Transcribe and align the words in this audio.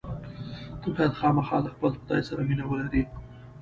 ته 0.79 0.87
باید 0.95 1.17
خامخا 1.19 1.57
له 1.63 1.69
خپل 1.75 1.91
خدای 2.01 2.21
سره 2.29 2.41
مینه 2.49 2.65
ولرې. 2.67 3.03